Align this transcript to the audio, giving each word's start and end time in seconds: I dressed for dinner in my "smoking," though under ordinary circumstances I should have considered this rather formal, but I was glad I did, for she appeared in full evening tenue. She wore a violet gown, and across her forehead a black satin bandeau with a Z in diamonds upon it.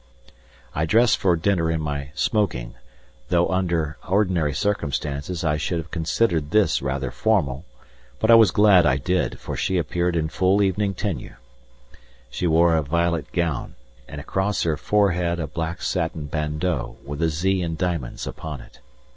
I 0.73 0.87
dressed 0.87 1.17
for 1.19 1.35
dinner 1.35 1.69
in 1.69 1.79
my 1.79 2.09
"smoking," 2.15 2.73
though 3.29 3.49
under 3.49 3.99
ordinary 4.09 4.51
circumstances 4.51 5.43
I 5.43 5.57
should 5.57 5.77
have 5.77 5.91
considered 5.91 6.49
this 6.49 6.81
rather 6.81 7.11
formal, 7.11 7.65
but 8.19 8.31
I 8.31 8.33
was 8.33 8.49
glad 8.49 8.83
I 8.87 8.97
did, 8.97 9.37
for 9.39 9.55
she 9.55 9.77
appeared 9.77 10.15
in 10.15 10.27
full 10.27 10.63
evening 10.63 10.95
tenue. 10.95 11.35
She 12.31 12.47
wore 12.47 12.75
a 12.75 12.81
violet 12.81 13.31
gown, 13.31 13.75
and 14.07 14.19
across 14.19 14.63
her 14.63 14.75
forehead 14.75 15.39
a 15.39 15.45
black 15.45 15.83
satin 15.83 16.25
bandeau 16.25 16.97
with 17.05 17.21
a 17.21 17.29
Z 17.29 17.61
in 17.61 17.75
diamonds 17.75 18.25
upon 18.25 18.59
it. 18.59 18.79